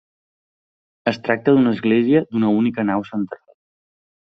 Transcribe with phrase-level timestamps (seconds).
[1.11, 3.47] Es tracta d'una església d'una única nau central.